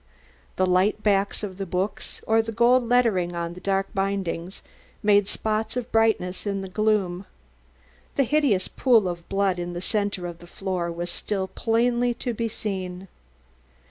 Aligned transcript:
The 0.55 0.65
light 0.65 1.03
backs 1.03 1.43
of 1.43 1.59
the 1.59 1.65
books, 1.67 2.21
or 2.25 2.41
the 2.41 2.51
gold 2.51 2.89
letters 2.89 3.33
on 3.33 3.53
the 3.53 3.59
darker 3.59 3.91
bindings, 3.93 4.63
made 5.03 5.27
spots 5.27 5.77
of 5.77 5.91
brightness 5.91 6.47
in 6.47 6.61
the 6.61 6.67
gloom. 6.67 7.27
The 8.15 8.23
hideous 8.23 8.67
pool 8.67 9.07
of 9.07 9.29
blood 9.29 9.59
in 9.59 9.73
the 9.73 9.79
centre 9.79 10.25
of 10.25 10.39
the 10.39 10.47
floor 10.47 10.91
was 10.91 11.11
still 11.11 11.47
plainly 11.49 12.15
to 12.15 12.33
be 12.33 12.47
seen. 12.47 13.09